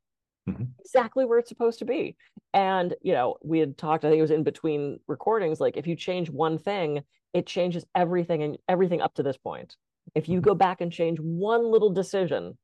Mm-hmm. 0.50 0.64
Exactly 0.80 1.26
where 1.26 1.40
it's 1.40 1.50
supposed 1.50 1.80
to 1.80 1.86
be. 1.86 2.18
And, 2.54 2.94
you 3.02 3.14
know, 3.14 3.38
we 3.44 3.60
had 3.60 3.78
talked, 3.78 4.04
I 4.04 4.10
think 4.10 4.20
it 4.20 4.24
was 4.24 4.32
in 4.32 4.44
between 4.44 5.00
recordings, 5.08 5.60
like 5.60 5.78
if 5.78 5.88
you 5.88 5.96
change 5.96 6.30
one 6.30 6.58
thing, 6.58 7.04
it 7.34 7.48
changes 7.48 7.86
everything 7.96 8.44
and 8.44 8.58
everything 8.68 9.02
up 9.02 9.16
to 9.16 9.24
this 9.24 9.38
point. 9.38 9.76
If 10.16 10.30
you 10.30 10.42
go 10.42 10.54
back 10.54 10.82
and 10.82 10.92
change 10.92 11.20
one 11.20 11.72
little 11.72 11.90
decision, 11.90 12.58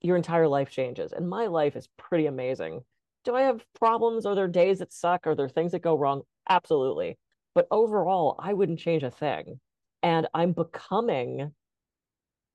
your 0.00 0.16
entire 0.16 0.48
life 0.48 0.70
changes. 0.70 1.12
And 1.12 1.28
my 1.28 1.46
life 1.46 1.76
is 1.76 1.88
pretty 1.96 2.26
amazing 2.26 2.82
do 3.24 3.34
I 3.34 3.42
have 3.42 3.64
problems? 3.74 4.26
Are 4.26 4.34
there 4.34 4.48
days 4.48 4.78
that 4.78 4.92
suck? 4.92 5.26
Are 5.26 5.34
there 5.34 5.48
things 5.48 5.72
that 5.72 5.82
go 5.82 5.96
wrong? 5.96 6.22
Absolutely. 6.48 7.18
But 7.54 7.66
overall, 7.70 8.36
I 8.38 8.52
wouldn't 8.52 8.78
change 8.78 9.02
a 9.02 9.10
thing. 9.10 9.60
And 10.02 10.28
I'm 10.34 10.52
becoming, 10.52 11.52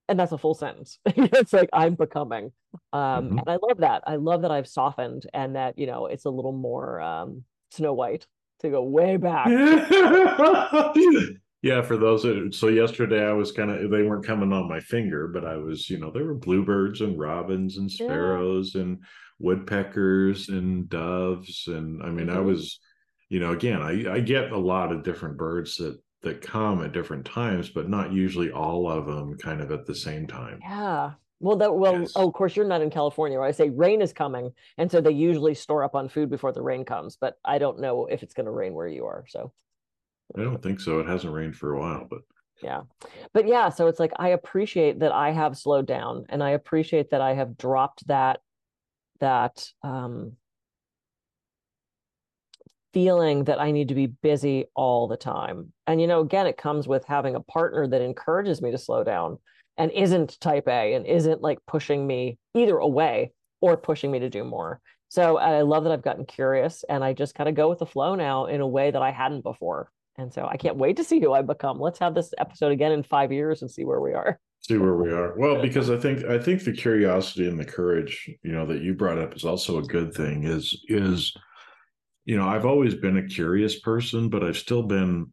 and 0.08 0.20
that's 0.20 0.32
a 0.32 0.38
full 0.38 0.54
sentence. 0.54 1.00
it's 1.06 1.54
like 1.54 1.70
I'm 1.74 1.96
becoming. 1.96 2.52
Um, 2.94 3.02
mm-hmm. 3.02 3.38
And 3.40 3.50
I 3.50 3.58
love 3.68 3.80
that. 3.80 4.04
I 4.06 4.18
love 4.18 4.44
that 4.44 4.52
I've 4.52 4.68
softened 4.68 5.26
and 5.34 5.56
that, 5.56 5.80
you 5.80 5.88
know, 5.88 6.06
it's 6.06 6.26
a 6.26 6.30
little 6.30 6.52
more 6.52 7.02
um, 7.02 7.44
Snow 7.72 7.94
White 7.94 8.28
to 8.60 8.70
go 8.70 8.84
way 8.84 9.18
back. 9.18 9.48
yeah, 11.62 11.82
for 11.82 11.98
those 11.98 12.24
that, 12.24 12.54
so 12.54 12.68
yesterday 12.68 13.26
I 13.26 13.34
was 13.34 13.52
kind 13.52 13.72
of 13.72 13.90
they 13.92 14.04
weren't 14.04 14.26
coming 14.26 14.54
on 14.54 14.70
my 14.70 14.80
finger, 14.80 15.28
but 15.28 15.46
I 15.46 15.58
was, 15.58 15.90
you 15.90 16.00
know, 16.00 16.12
there 16.12 16.26
were 16.26 16.36
bluebirds 16.36 17.02
and 17.02 17.20
robins 17.20 17.78
and 17.78 17.92
sparrows 17.92 18.74
yeah. 18.76 18.82
and 18.82 19.00
woodpeckers 19.40 20.50
and 20.50 20.90
doves 20.90 21.64
and 21.68 22.04
i 22.04 22.10
mean 22.10 22.28
mm-hmm. 22.28 22.38
i 22.38 22.42
was 22.42 22.80
you 23.30 23.40
know 23.40 23.52
again 23.52 23.82
I, 23.82 24.16
I 24.16 24.20
get 24.20 24.52
a 24.52 24.58
lot 24.58 24.92
of 24.92 25.04
different 25.04 25.38
birds 25.38 25.78
that 25.78 25.98
that 26.22 26.42
come 26.42 26.84
at 26.84 26.92
different 26.92 27.26
times 27.26 27.70
but 27.70 27.90
not 27.90 28.12
usually 28.12 28.52
all 28.52 28.90
of 28.90 29.06
them 29.06 29.38
kind 29.38 29.62
of 29.62 29.72
at 29.72 29.86
the 29.86 29.96
same 29.96 30.28
time 30.28 30.60
yeah 30.62 31.12
well 31.40 31.56
that 31.56 31.74
well 31.74 32.02
yes. 32.02 32.12
oh 32.18 32.28
of 32.28 32.34
course 32.34 32.56
you're 32.58 32.68
not 32.68 32.82
in 32.82 32.90
california 32.90 33.38
where 33.38 33.48
i 33.48 33.52
say 33.52 33.70
rain 33.70 34.02
is 34.02 34.12
coming 34.12 34.52
and 34.78 34.92
so 34.92 35.00
they 35.00 35.12
usually 35.12 35.56
store 35.56 35.86
up 35.86 35.96
on 35.96 36.10
food 36.10 36.30
before 36.30 36.52
the 36.52 36.62
rain 36.62 36.84
comes 36.84 37.16
but 37.16 37.38
i 37.46 37.58
don't 37.58 37.80
know 37.80 38.08
if 38.08 38.24
it's 38.24 38.34
going 38.34 38.46
to 38.46 38.52
rain 38.52 38.74
where 38.74 38.90
you 38.90 39.06
are 39.06 39.24
so 39.30 39.54
i 40.38 40.44
don't 40.44 40.62
think 40.62 40.80
so 40.80 41.00
it 41.00 41.08
hasn't 41.08 41.34
rained 41.34 41.56
for 41.56 41.74
a 41.74 41.80
while 41.80 42.08
but 42.10 42.20
yeah 42.62 42.82
but 43.34 43.48
yeah 43.48 43.70
so 43.70 43.88
it's 43.88 44.00
like 44.00 44.12
i 44.18 44.30
appreciate 44.30 45.00
that 45.00 45.12
i 45.12 45.32
have 45.32 45.58
slowed 45.58 45.88
down 45.88 46.26
and 46.30 46.44
i 46.44 46.52
appreciate 46.52 47.10
that 47.12 47.22
i 47.22 47.34
have 47.34 47.58
dropped 47.58 48.06
that 48.08 48.40
that 49.20 49.66
um, 49.84 50.34
feeling 52.94 53.44
that 53.44 53.60
I 53.60 53.72
need 53.72 53.90
to 53.90 53.96
be 53.96 54.08
busy 54.08 54.66
all 54.76 55.08
the 55.08 55.18
time. 55.18 55.74
And, 55.88 56.02
you 56.02 56.08
know, 56.08 56.22
again, 56.22 56.48
it 56.48 56.58
comes 56.58 56.88
with 56.88 57.06
having 57.06 57.36
a 57.36 57.42
partner 57.42 57.88
that 57.88 58.02
encourages 58.02 58.62
me 58.62 58.72
to 58.72 58.78
slow 58.78 59.04
down 59.04 59.38
and 59.78 59.92
isn't 59.92 60.40
type 60.40 60.68
A 60.68 60.94
and 60.96 61.06
isn't 61.06 61.42
like 61.42 61.60
pushing 61.68 62.06
me 62.06 62.38
either 62.56 62.78
away 62.78 63.34
or 63.62 63.78
pushing 63.78 64.12
me 64.12 64.20
to 64.20 64.30
do 64.30 64.44
more. 64.44 64.82
So 65.10 65.38
I 65.38 65.62
love 65.62 65.84
that 65.84 65.94
I've 65.94 66.04
gotten 66.04 66.26
curious 66.26 66.84
and 66.88 67.04
I 67.04 67.14
just 67.14 67.36
kind 67.36 67.50
of 67.50 67.56
go 67.56 67.70
with 67.70 67.80
the 67.80 67.86
flow 67.86 68.16
now 68.16 68.46
in 68.46 68.62
a 68.62 68.68
way 68.68 68.92
that 68.92 69.02
I 69.02 69.12
hadn't 69.12 69.42
before. 69.42 69.92
And 70.20 70.34
so 70.34 70.46
I 70.46 70.58
can't 70.58 70.78
wait 70.78 70.98
to 70.98 71.04
see 71.04 71.20
who 71.20 71.34
I 71.34 71.42
become. 71.42 71.80
Let's 71.80 72.00
have 72.00 72.14
this 72.14 72.34
episode 72.38 72.72
again 72.72 72.92
in 72.92 73.04
five 73.04 73.32
years 73.32 73.62
and 73.62 73.72
see 73.72 73.86
where 73.86 74.02
we 74.02 74.14
are 74.14 74.40
see 74.62 74.78
where 74.78 74.96
we 74.96 75.10
are 75.10 75.36
well 75.38 75.62
because 75.62 75.90
i 75.90 75.98
think 75.98 76.26
i 76.26 76.38
think 76.38 76.62
the 76.62 76.74
curiosity 76.74 77.48
and 77.48 77.58
the 77.58 77.64
courage 77.64 78.30
you 78.44 78.52
know 78.52 78.66
that 78.66 78.82
you 78.82 78.94
brought 78.94 79.18
up 79.18 79.34
is 79.34 79.46
also 79.46 79.78
a 79.78 79.84
good 79.84 80.14
thing 80.14 80.44
is 80.44 80.78
is 80.90 81.34
you 82.26 82.36
know 82.36 82.46
i've 82.46 82.66
always 82.66 82.94
been 82.94 83.16
a 83.16 83.26
curious 83.26 83.80
person 83.80 84.28
but 84.28 84.44
i've 84.44 84.58
still 84.58 84.84
been 84.84 85.32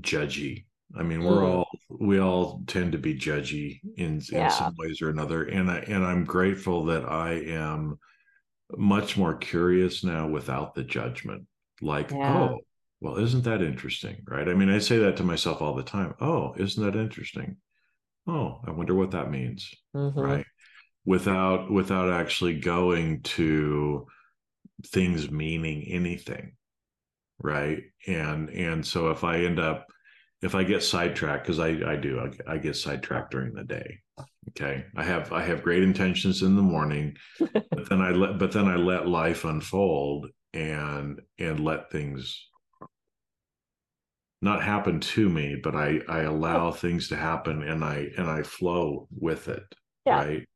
judgy 0.00 0.66
I 0.94 1.02
mean, 1.02 1.24
we're 1.24 1.40
mm. 1.40 1.48
all 1.48 1.68
we 1.90 2.20
all 2.20 2.62
tend 2.66 2.92
to 2.92 2.98
be 2.98 3.14
judgy 3.14 3.80
in 3.96 4.22
yeah. 4.30 4.46
in 4.46 4.50
some 4.50 4.74
ways 4.78 5.02
or 5.02 5.10
another, 5.10 5.44
and 5.44 5.70
I 5.70 5.78
and 5.78 6.04
I'm 6.04 6.24
grateful 6.24 6.84
that 6.86 7.04
I 7.04 7.32
am 7.32 7.98
much 8.76 9.16
more 9.16 9.34
curious 9.34 10.04
now 10.04 10.28
without 10.28 10.74
the 10.74 10.84
judgment. 10.84 11.46
Like, 11.82 12.10
yeah. 12.10 12.38
oh, 12.38 12.58
well, 13.00 13.16
isn't 13.16 13.44
that 13.44 13.62
interesting, 13.62 14.22
right? 14.26 14.48
I 14.48 14.54
mean, 14.54 14.70
I 14.70 14.78
say 14.78 14.98
that 14.98 15.16
to 15.18 15.24
myself 15.24 15.60
all 15.60 15.74
the 15.74 15.82
time. 15.82 16.14
Oh, 16.20 16.54
isn't 16.56 16.82
that 16.82 16.98
interesting? 16.98 17.56
Oh, 18.26 18.60
I 18.66 18.70
wonder 18.70 18.94
what 18.94 19.12
that 19.12 19.30
means, 19.30 19.72
mm-hmm. 19.94 20.18
right? 20.18 20.46
Without 21.04 21.70
without 21.70 22.10
actually 22.10 22.58
going 22.58 23.22
to 23.22 24.06
things 24.86 25.30
meaning 25.30 25.84
anything, 25.88 26.52
right? 27.38 27.82
And 28.06 28.50
and 28.50 28.84
so 28.84 29.10
if 29.10 29.24
I 29.24 29.40
end 29.40 29.60
up 29.60 29.86
if 30.42 30.54
I 30.54 30.64
get 30.64 30.82
sidetracked, 30.82 31.44
because 31.44 31.58
I, 31.58 31.68
I 31.86 31.96
do, 31.96 32.20
I, 32.20 32.54
I, 32.54 32.58
get 32.58 32.76
sidetracked 32.76 33.30
during 33.30 33.54
the 33.54 33.64
day. 33.64 34.00
Okay. 34.50 34.84
I 34.94 35.02
have 35.02 35.32
I 35.32 35.42
have 35.42 35.62
great 35.62 35.82
intentions 35.82 36.42
in 36.42 36.56
the 36.56 36.62
morning, 36.62 37.16
but 37.38 37.88
then 37.88 38.00
I 38.00 38.10
let 38.10 38.38
but 38.38 38.52
then 38.52 38.68
I 38.68 38.76
let 38.76 39.08
life 39.08 39.44
unfold 39.44 40.28
and 40.52 41.20
and 41.38 41.60
let 41.60 41.90
things 41.90 42.48
not 44.46 44.62
happen 44.62 45.00
to 45.00 45.28
me, 45.28 45.56
but 45.62 45.74
I 45.74 46.00
I 46.08 46.20
allow 46.20 46.70
things 46.70 47.08
to 47.08 47.16
happen 47.16 47.62
and 47.62 47.84
I 47.84 48.08
and 48.16 48.30
I 48.30 48.42
flow 48.42 49.08
with 49.10 49.48
it. 49.48 49.64
Yeah. 50.06 50.24
Right. 50.24 50.48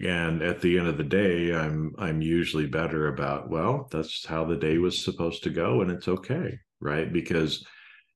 And 0.00 0.42
at 0.42 0.60
the 0.60 0.78
end 0.78 0.86
of 0.86 0.98
the 0.98 1.04
day, 1.04 1.52
I'm 1.52 1.94
I'm 1.98 2.22
usually 2.22 2.66
better 2.66 3.08
about, 3.08 3.48
well, 3.48 3.88
that's 3.90 4.24
how 4.24 4.44
the 4.44 4.56
day 4.56 4.78
was 4.78 5.02
supposed 5.02 5.42
to 5.44 5.50
go 5.50 5.80
and 5.80 5.90
it's 5.90 6.06
okay. 6.06 6.58
Right. 6.80 7.12
Because 7.12 7.66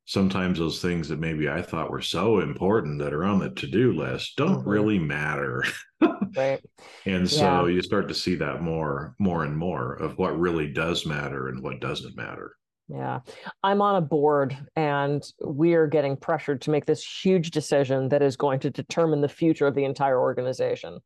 sometimes 0.04 0.58
those 0.58 0.82
things 0.82 1.08
that 1.08 1.18
maybe 1.18 1.49
I 1.49 1.62
thought 1.62 1.90
were 1.90 2.02
so 2.02 2.40
important 2.40 2.99
that 2.99 3.14
are 3.14 3.25
on 3.25 3.38
the 3.38 3.50
to-do 3.50 3.92
list 3.92 4.37
don't 4.37 4.58
mm-hmm. 4.61 4.68
really 4.68 4.99
matter. 4.99 5.64
right. 6.37 6.61
And 7.06 7.28
so 7.28 7.66
yeah. 7.66 7.75
you 7.75 7.82
start 7.82 8.08
to 8.08 8.14
see 8.14 8.34
that 8.37 8.62
more 8.62 9.14
more 9.18 9.44
and 9.44 9.56
more 9.56 9.94
of 9.94 10.18
what 10.18 10.38
really 10.38 10.72
does 10.72 11.06
matter 11.06 11.49
and 11.49 11.62
what 11.62 11.80
doesn't 11.80 12.16
matter. 12.16 12.52
Yeah. 12.92 13.20
I'm 13.62 13.80
on 13.80 13.96
a 13.96 14.02
board 14.02 14.56
and 14.76 15.22
we're 15.40 15.87
getting 15.87 16.16
pressured 16.16 16.61
to 16.62 16.70
make 16.70 16.84
this 16.84 17.02
huge 17.02 17.50
decision 17.50 18.11
that 18.11 18.20
is 18.20 18.37
going 18.37 18.61
to 18.61 18.70
determine 18.70 19.22
the 19.22 19.28
future 19.28 19.66
of 19.66 19.75
the 19.75 19.84
entire 19.84 20.20
organization. 20.20 20.99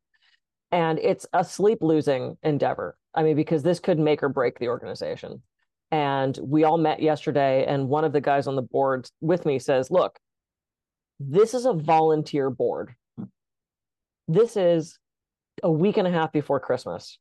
And 0.73 0.99
it's 0.99 1.27
a 1.33 1.45
sleep 1.45 1.79
losing 1.83 2.39
endeavor. 2.43 2.99
I 3.15 3.23
mean, 3.23 3.37
because 3.37 3.63
this 3.63 3.79
could 3.79 4.01
make 4.01 4.23
or 4.23 4.29
break 4.29 4.59
the 4.59 4.69
organization. 4.69 5.43
And 5.93 6.37
we 6.43 6.65
all 6.65 6.79
met 6.79 7.01
yesterday, 7.01 7.65
and 7.65 7.89
one 7.89 8.05
of 8.05 8.13
the 8.13 8.21
guys 8.21 8.49
on 8.49 8.57
the 8.57 8.63
board 8.63 9.09
with 9.21 9.47
me 9.47 9.61
says, 9.61 9.89
Look, 9.89 10.19
this 11.21 11.55
is 11.55 11.65
a 11.65 11.73
volunteer 11.73 12.51
board. 12.51 12.97
This 14.27 14.57
is 14.57 14.99
a 15.63 15.71
week 15.71 15.97
and 15.97 16.09
a 16.09 16.11
half 16.11 16.33
before 16.33 16.59
Christmas. 16.59 17.19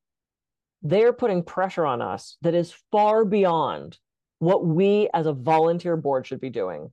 They're 0.81 1.13
putting 1.13 1.43
pressure 1.43 1.86
on 1.86 2.01
us 2.01 2.38
that 2.41 2.55
is 2.55 2.74
far 2.91 3.24
beyond 3.24 4.00
what 4.39 4.65
we 4.65 5.10
as 5.13 5.25
a 5.25 5.34
volunteer 5.34 5.98
board 5.98 6.27
should 6.27 6.42
be 6.42 6.50
doing. 6.50 6.92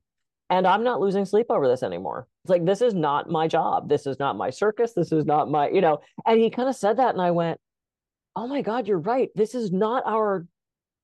And 0.51 0.67
I'm 0.67 0.85
not 0.85 1.01
losing 1.01 1.25
sleep 1.25 1.47
over 1.49 1.67
this 1.67 1.83
anymore. 1.83 2.29
It's 2.45 2.51
like, 2.51 2.65
this 2.67 2.83
is 2.83 2.95
not 2.95 3.31
my 3.31 3.49
job. 3.49 3.89
This 3.89 4.07
is 4.07 4.19
not 4.19 4.37
my 4.37 4.51
circus. 4.51 4.93
This 4.93 5.11
is 5.11 5.25
not 5.25 5.51
my, 5.51 5.71
you 5.71 5.81
know. 5.81 6.01
And 6.27 6.39
he 6.39 6.51
kind 6.51 6.69
of 6.69 6.77
said 6.77 6.99
that. 6.99 7.15
And 7.15 7.23
I 7.23 7.31
went, 7.31 7.59
oh 8.37 8.47
my 8.47 8.63
God, 8.63 8.87
you're 8.87 8.99
right. 8.99 9.31
This 9.35 9.55
is 9.55 9.73
not 9.73 10.03
our 10.07 10.47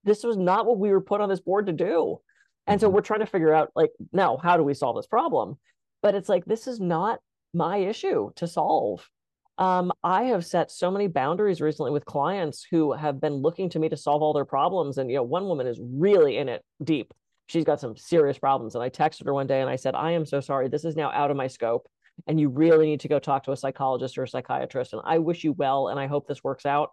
this 0.04 0.24
was 0.24 0.36
not 0.36 0.64
what 0.66 0.78
we 0.78 0.90
were 0.90 1.00
put 1.00 1.20
on 1.20 1.28
this 1.28 1.40
board 1.40 1.66
to 1.66 1.72
do. 1.72 2.18
And 2.66 2.80
so 2.80 2.86
mm-hmm. 2.86 2.96
we're 2.96 3.02
trying 3.02 3.20
to 3.20 3.26
figure 3.26 3.52
out 3.52 3.70
like 3.74 3.90
now 4.12 4.36
how 4.36 4.56
do 4.56 4.62
we 4.62 4.74
solve 4.74 4.96
this 4.96 5.06
problem? 5.06 5.58
But 6.02 6.14
it's 6.14 6.28
like 6.28 6.44
this 6.44 6.66
is 6.66 6.80
not 6.80 7.20
my 7.54 7.78
issue 7.78 8.30
to 8.36 8.46
solve. 8.46 9.08
Um, 9.58 9.92
I 10.04 10.24
have 10.24 10.46
set 10.46 10.70
so 10.70 10.88
many 10.88 11.08
boundaries 11.08 11.60
recently 11.60 11.90
with 11.90 12.04
clients 12.04 12.64
who 12.70 12.92
have 12.92 13.20
been 13.20 13.34
looking 13.34 13.68
to 13.70 13.80
me 13.80 13.88
to 13.88 13.96
solve 13.96 14.22
all 14.22 14.32
their 14.32 14.44
problems. 14.44 14.98
And 14.98 15.10
you 15.10 15.16
know, 15.16 15.24
one 15.24 15.48
woman 15.48 15.66
is 15.66 15.80
really 15.82 16.38
in 16.38 16.48
it 16.48 16.64
deep. 16.82 17.12
She's 17.48 17.64
got 17.64 17.80
some 17.80 17.96
serious 17.96 18.38
problems. 18.38 18.76
And 18.76 18.84
I 18.84 18.88
texted 18.88 19.26
her 19.26 19.34
one 19.34 19.48
day 19.48 19.60
and 19.60 19.68
I 19.68 19.76
said, 19.76 19.96
I 19.96 20.12
am 20.12 20.24
so 20.24 20.40
sorry. 20.40 20.68
This 20.68 20.84
is 20.84 20.94
now 20.94 21.10
out 21.10 21.32
of 21.32 21.36
my 21.36 21.48
scope. 21.48 21.88
And 22.28 22.38
you 22.38 22.48
really 22.48 22.86
need 22.86 23.00
to 23.00 23.08
go 23.08 23.18
talk 23.18 23.44
to 23.44 23.52
a 23.52 23.56
psychologist 23.56 24.16
or 24.16 24.24
a 24.24 24.28
psychiatrist. 24.28 24.92
And 24.92 25.02
I 25.04 25.18
wish 25.18 25.42
you 25.42 25.52
well. 25.52 25.88
And 25.88 25.98
I 25.98 26.06
hope 26.06 26.28
this 26.28 26.44
works 26.44 26.66
out. 26.66 26.92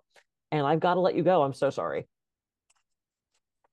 And 0.52 0.66
I've 0.66 0.80
got 0.80 0.96
to 0.96 1.02
let 1.02 1.16
you 1.16 1.24
go. 1.24 1.44
I'm 1.44 1.54
so 1.54 1.70
sorry. 1.70 2.08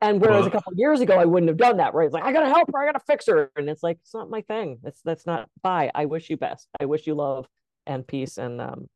And 0.03 0.21
whereas 0.21 0.47
a 0.47 0.51
couple 0.51 0.73
years 0.75 1.01
ago, 1.01 1.15
I 1.15 1.25
wouldn't 1.25 1.49
have 1.49 1.57
done 1.57 1.77
that. 1.77 1.95
Right? 1.95 2.07
It's 2.07 2.13
like 2.13 2.25
I 2.25 2.33
gotta 2.33 2.49
help 2.49 2.69
her, 2.75 2.83
I 2.83 2.87
gotta 2.87 3.05
fix 3.07 3.29
her, 3.29 3.53
and 3.55 3.71
it's 3.71 3.85
like 3.85 3.99
it's 4.03 4.13
not 4.13 4.29
my 4.29 4.41
thing. 4.41 4.81
That's 4.83 5.01
that's 5.03 5.27
not. 5.27 5.49
Bye. 5.63 5.93
I 5.95 6.07
wish 6.07 6.29
you 6.29 6.37
best. 6.37 6.69
I 6.81 6.87
wish 6.87 7.07
you 7.07 7.15
love 7.15 7.47
and 7.87 8.07
peace 8.07 8.39
and 8.39 8.61
um. 8.61 8.89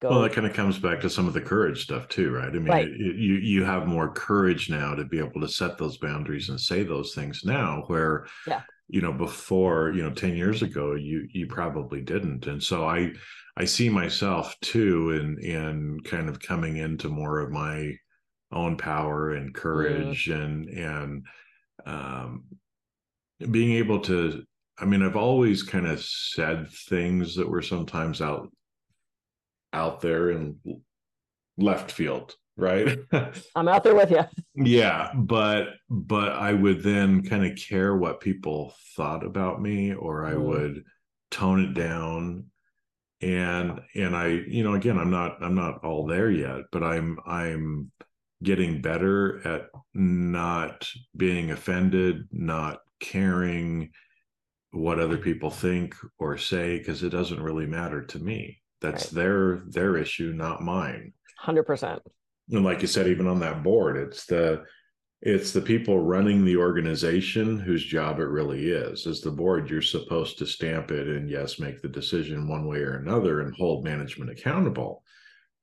Go. 0.00 0.10
Well, 0.10 0.22
that 0.22 0.32
kind 0.32 0.48
of 0.48 0.52
comes 0.52 0.80
back 0.80 1.00
to 1.02 1.10
some 1.10 1.28
of 1.28 1.32
the 1.32 1.40
courage 1.40 1.84
stuff 1.84 2.08
too, 2.08 2.32
right? 2.32 2.48
I 2.48 2.52
mean, 2.52 2.66
right. 2.66 2.88
You 2.88 3.34
you 3.34 3.62
have 3.62 3.86
more 3.86 4.12
courage 4.12 4.68
now 4.68 4.96
to 4.96 5.04
be 5.04 5.20
able 5.20 5.40
to 5.40 5.48
set 5.48 5.78
those 5.78 5.98
boundaries 5.98 6.48
and 6.48 6.60
say 6.60 6.82
those 6.82 7.14
things 7.14 7.42
now, 7.44 7.84
where 7.86 8.26
yeah. 8.48 8.62
you 8.88 9.00
know 9.00 9.12
before 9.12 9.92
you 9.92 10.02
know 10.02 10.10
ten 10.10 10.34
years 10.34 10.60
ago 10.62 10.96
you 10.96 11.28
you 11.30 11.46
probably 11.46 12.00
didn't, 12.00 12.48
and 12.48 12.60
so 12.60 12.84
I 12.84 13.12
I 13.56 13.64
see 13.64 13.88
myself 13.88 14.56
too 14.60 15.12
in 15.12 15.38
in 15.38 16.00
kind 16.00 16.28
of 16.28 16.40
coming 16.40 16.78
into 16.78 17.08
more 17.08 17.38
of 17.38 17.52
my 17.52 17.92
own 18.50 18.76
power 18.76 19.34
and 19.34 19.54
courage 19.54 20.26
yeah. 20.26 20.36
and 20.36 20.68
and 20.68 21.26
um, 21.86 22.44
being 23.50 23.72
able 23.72 24.00
to 24.00 24.42
i 24.78 24.84
mean 24.84 25.02
i've 25.02 25.16
always 25.16 25.62
kind 25.62 25.86
of 25.86 26.02
said 26.02 26.70
things 26.70 27.34
that 27.36 27.48
were 27.48 27.62
sometimes 27.62 28.20
out 28.20 28.48
out 29.72 30.00
there 30.00 30.30
in 30.30 30.56
left 31.58 31.90
field 31.90 32.34
right? 32.58 32.98
I'm 33.56 33.66
out 33.66 33.82
there 33.82 33.94
with 33.94 34.10
you 34.10 34.24
yeah 34.54 35.10
but 35.14 35.68
but 35.88 36.32
i 36.32 36.52
would 36.52 36.82
then 36.82 37.22
kind 37.22 37.46
of 37.46 37.56
care 37.56 37.96
what 37.96 38.20
people 38.20 38.74
thought 38.94 39.24
about 39.24 39.62
me 39.62 39.94
or 39.94 40.26
i 40.26 40.32
mm. 40.32 40.42
would 40.42 40.84
tone 41.30 41.64
it 41.64 41.74
down. 41.74 42.44
And 43.22 43.80
and 43.94 44.16
i 44.16 44.26
you 44.26 44.64
know 44.64 44.74
again 44.74 44.98
i'm 44.98 45.10
not 45.10 45.42
i'm 45.42 45.54
not 45.54 45.84
all 45.84 46.06
there 46.08 46.28
yet 46.28 46.62
but 46.72 46.82
i'm 46.82 47.18
i'm 47.24 47.92
getting 48.42 48.80
better 48.80 49.46
at 49.46 49.68
not 49.94 50.90
being 51.16 51.50
offended, 51.50 52.28
not 52.32 52.80
caring 53.00 53.90
what 54.72 54.98
other 54.98 55.18
people 55.18 55.50
think 55.50 55.94
or 56.18 56.36
say 56.36 56.78
because 56.78 57.02
it 57.02 57.10
doesn't 57.10 57.42
really 57.42 57.66
matter 57.66 58.02
to 58.02 58.18
me. 58.18 58.60
That's 58.80 59.12
right. 59.12 59.22
their 59.22 59.62
their 59.68 59.96
issue, 59.96 60.32
not 60.32 60.62
mine. 60.62 61.12
100%. 61.44 62.00
And 62.50 62.64
like 62.64 62.82
you 62.82 62.88
said 62.88 63.06
even 63.06 63.26
on 63.26 63.40
that 63.40 63.62
board, 63.62 63.96
it's 63.96 64.26
the 64.26 64.64
it's 65.20 65.52
the 65.52 65.60
people 65.60 66.00
running 66.00 66.44
the 66.44 66.56
organization 66.56 67.58
whose 67.58 67.84
job 67.84 68.18
it 68.18 68.24
really 68.24 68.70
is. 68.70 69.06
As 69.06 69.20
the 69.20 69.30
board, 69.30 69.70
you're 69.70 69.80
supposed 69.80 70.36
to 70.38 70.46
stamp 70.46 70.90
it 70.90 71.06
and 71.06 71.30
yes, 71.30 71.60
make 71.60 71.80
the 71.80 71.88
decision 71.88 72.48
one 72.48 72.66
way 72.66 72.78
or 72.78 72.96
another 72.96 73.40
and 73.40 73.54
hold 73.54 73.84
management 73.84 74.30
accountable 74.30 75.04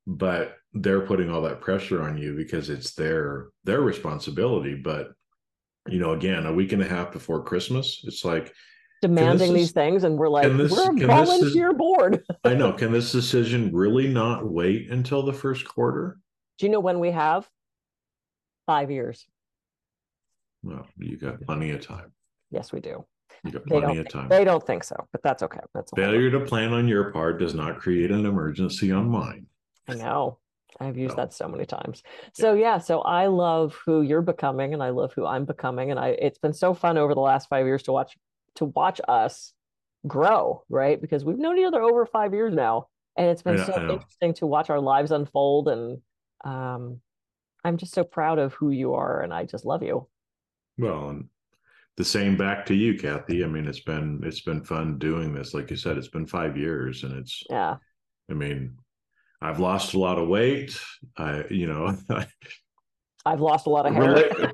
but 0.06 0.56
they're 0.74 1.06
putting 1.06 1.30
all 1.30 1.42
that 1.42 1.60
pressure 1.60 2.02
on 2.02 2.16
you 2.16 2.34
because 2.34 2.70
it's 2.70 2.94
their 2.94 3.48
their 3.64 3.80
responsibility 3.80 4.74
but 4.74 5.08
you 5.88 5.98
know 5.98 6.12
again 6.12 6.46
a 6.46 6.52
week 6.52 6.72
and 6.72 6.82
a 6.82 6.88
half 6.88 7.12
before 7.12 7.44
christmas 7.44 8.02
it's 8.04 8.24
like 8.24 8.52
demanding 9.00 9.54
these 9.54 9.72
things 9.72 10.04
and 10.04 10.18
we're 10.18 10.28
like 10.28 10.56
this, 10.56 10.72
we're 10.72 11.04
a 11.04 11.06
volunteer 11.06 11.72
board. 11.72 12.22
I 12.44 12.54
know. 12.54 12.72
Can 12.72 12.92
this 12.92 13.12
decision 13.12 13.72
really 13.72 14.08
not 14.08 14.46
wait 14.46 14.90
until 14.90 15.22
the 15.22 15.32
first 15.32 15.66
quarter? 15.66 16.18
Do 16.58 16.66
you 16.66 16.72
know 16.72 16.80
when 16.80 17.00
we 17.00 17.10
have? 17.10 17.48
Five 18.66 18.90
years. 18.90 19.26
Well 20.62 20.86
you 20.98 21.16
got 21.16 21.40
plenty 21.42 21.70
of 21.70 21.86
time. 21.86 22.12
Yes 22.50 22.72
we 22.72 22.80
do. 22.80 23.04
You 23.44 23.52
got 23.52 23.64
plenty 23.64 23.98
of 23.98 24.08
time. 24.08 24.28
they 24.28 24.44
don't 24.44 24.64
think 24.66 24.84
so 24.84 24.96
but 25.12 25.22
that's 25.22 25.42
okay. 25.42 25.60
That's 25.74 25.90
failure 25.96 26.30
to 26.30 26.40
plan 26.40 26.72
on 26.72 26.86
your 26.86 27.10
part 27.10 27.38
does 27.38 27.54
not 27.54 27.78
create 27.78 28.10
an 28.10 28.26
emergency 28.26 28.92
on 28.92 29.08
mine. 29.08 29.46
I 29.88 29.94
know. 29.94 30.38
I've 30.78 30.96
used 30.96 31.16
that 31.16 31.34
so 31.34 31.48
many 31.48 31.66
times. 31.66 32.02
So 32.32 32.54
yeah, 32.54 32.78
so 32.78 33.00
I 33.00 33.26
love 33.26 33.76
who 33.84 34.02
you're 34.02 34.22
becoming 34.22 34.72
and 34.72 34.82
I 34.82 34.90
love 34.90 35.12
who 35.14 35.26
I'm 35.26 35.44
becoming 35.44 35.90
and 35.90 35.98
I 35.98 36.10
it's 36.10 36.38
been 36.38 36.52
so 36.52 36.74
fun 36.74 36.96
over 36.96 37.14
the 37.14 37.20
last 37.20 37.48
5 37.48 37.66
years 37.66 37.82
to 37.84 37.92
watch 37.92 38.16
to 38.56 38.66
watch 38.66 39.00
us 39.08 39.52
grow, 40.06 40.64
right? 40.68 41.00
Because 41.00 41.24
we've 41.24 41.38
known 41.38 41.58
each 41.58 41.66
other 41.66 41.82
over 41.82 42.06
5 42.06 42.34
years 42.34 42.54
now 42.54 42.86
and 43.16 43.28
it's 43.28 43.42
been 43.42 43.58
so 43.58 43.74
interesting 43.74 44.34
to 44.34 44.46
watch 44.46 44.70
our 44.70 44.80
lives 44.80 45.10
unfold 45.10 45.68
and 45.68 45.98
um 46.44 47.00
I'm 47.62 47.76
just 47.76 47.92
so 47.92 48.04
proud 48.04 48.38
of 48.38 48.54
who 48.54 48.70
you 48.70 48.94
are 48.94 49.20
and 49.20 49.34
I 49.34 49.44
just 49.44 49.66
love 49.66 49.82
you. 49.82 50.08
Well, 50.78 51.10
and 51.10 51.28
the 51.98 52.04
same 52.04 52.38
back 52.38 52.64
to 52.66 52.74
you, 52.74 52.96
Kathy. 52.96 53.44
I 53.44 53.46
mean, 53.46 53.66
it's 53.66 53.80
been 53.80 54.22
it's 54.24 54.40
been 54.40 54.64
fun 54.64 54.98
doing 54.98 55.34
this. 55.34 55.52
Like 55.52 55.70
you 55.70 55.76
said, 55.76 55.98
it's 55.98 56.08
been 56.08 56.26
5 56.26 56.56
years 56.56 57.04
and 57.04 57.18
it's 57.18 57.42
Yeah. 57.50 57.76
I 58.30 58.34
mean, 58.34 58.78
I've 59.42 59.60
lost 59.60 59.94
a 59.94 59.98
lot 59.98 60.18
of 60.18 60.28
weight. 60.28 60.80
I, 61.16 61.44
you 61.50 61.66
know, 61.66 61.96
I've 63.26 63.40
lost 63.40 63.66
a 63.66 63.70
lot 63.70 63.86
of 63.86 63.94
hair. 63.94 64.52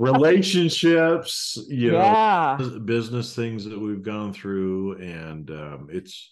Relationships, 0.00 1.58
you 1.68 1.92
yeah. 1.92 2.56
know, 2.58 2.78
business 2.80 3.34
things 3.34 3.64
that 3.64 3.78
we've 3.78 4.02
gone 4.02 4.32
through, 4.32 4.98
and 4.98 5.50
um, 5.50 5.88
it's 5.90 6.30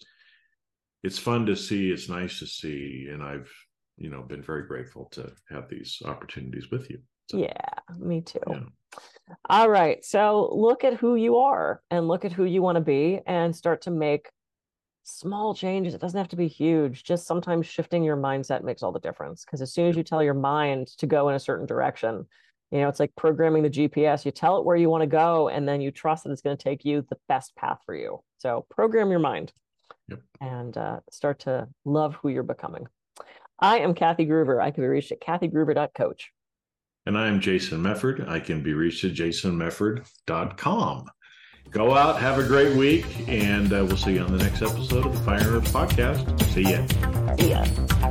it's 1.03 1.17
fun 1.17 1.45
to 1.45 1.55
see. 1.55 1.91
It's 1.91 2.09
nice 2.09 2.39
to 2.39 2.47
see, 2.47 3.07
and 3.11 3.23
I've 3.23 3.51
you 3.97 4.09
know 4.09 4.21
been 4.21 4.41
very 4.41 4.65
grateful 4.65 5.05
to 5.11 5.31
have 5.49 5.69
these 5.69 6.01
opportunities 6.05 6.69
with 6.71 6.89
you. 6.89 6.99
So, 7.29 7.37
yeah, 7.37 7.95
me 7.97 8.21
too. 8.21 8.39
Yeah. 8.47 8.63
All 9.49 9.69
right. 9.69 10.03
So 10.03 10.49
look 10.51 10.83
at 10.83 10.95
who 10.95 11.15
you 11.15 11.37
are 11.37 11.81
and 11.91 12.07
look 12.07 12.25
at 12.25 12.31
who 12.31 12.45
you 12.45 12.61
want 12.61 12.77
to 12.77 12.81
be 12.81 13.21
and 13.27 13.55
start 13.55 13.83
to 13.83 13.91
make 13.91 14.29
small 15.03 15.53
changes. 15.53 15.93
It 15.93 16.01
doesn't 16.01 16.17
have 16.17 16.29
to 16.29 16.35
be 16.35 16.47
huge. 16.47 17.03
Just 17.03 17.27
sometimes 17.27 17.67
shifting 17.67 18.03
your 18.03 18.17
mindset 18.17 18.63
makes 18.63 18.83
all 18.83 18.91
the 18.91 18.99
difference. 18.99 19.45
Because 19.45 19.61
as 19.61 19.73
soon 19.73 19.87
as 19.89 19.95
you 19.95 20.03
tell 20.03 20.23
your 20.23 20.33
mind 20.33 20.87
to 20.97 21.07
go 21.07 21.29
in 21.29 21.35
a 21.35 21.39
certain 21.39 21.65
direction, 21.65 22.25
you 22.71 22.79
know, 22.79 22.87
it's 22.87 22.99
like 22.99 23.15
programming 23.15 23.63
the 23.63 23.69
GPS. 23.69 24.25
You 24.25 24.31
tell 24.31 24.57
it 24.57 24.65
where 24.65 24.77
you 24.77 24.89
want 24.89 25.01
to 25.01 25.07
go, 25.07 25.49
and 25.49 25.67
then 25.67 25.81
you 25.81 25.91
trust 25.91 26.23
that 26.23 26.31
it's 26.31 26.41
going 26.41 26.55
to 26.55 26.63
take 26.63 26.85
you 26.85 27.05
the 27.09 27.17
best 27.27 27.55
path 27.55 27.79
for 27.85 27.95
you. 27.95 28.21
So 28.37 28.65
program 28.69 29.09
your 29.09 29.19
mind 29.19 29.51
yep. 30.07 30.19
and 30.39 30.77
uh, 30.77 30.99
start 31.11 31.39
to 31.39 31.67
love 31.85 32.15
who 32.15 32.29
you're 32.29 32.43
becoming. 32.43 32.87
I 33.59 33.79
am 33.79 33.93
Kathy 33.93 34.25
Gruver. 34.25 34.61
I 34.61 34.71
can 34.71 34.83
be 34.83 34.87
reached 34.87 35.11
at 35.11 35.19
kathygruver.coach. 35.19 36.31
And 37.05 37.17
I'm 37.17 37.39
Jason 37.39 37.81
Mefford. 37.81 38.27
I 38.27 38.39
can 38.39 38.61
be 38.61 38.73
reached 38.73 39.03
at 39.03 39.13
jasonmefford.com. 39.13 41.05
Go 41.71 41.95
out, 41.95 42.19
have 42.19 42.39
a 42.39 42.43
great 42.43 42.75
week, 42.75 43.05
and 43.27 43.71
uh, 43.71 43.85
we'll 43.85 43.97
see 43.97 44.13
you 44.13 44.21
on 44.21 44.35
the 44.35 44.43
next 44.43 44.61
episode 44.61 45.05
of 45.05 45.13
the 45.13 45.19
Fire 45.21 45.39
Earth 45.39 45.71
Podcast. 45.71 46.41
See 46.45 46.63
ya. 46.63 47.35
See 47.37 47.51
ya. 47.51 48.08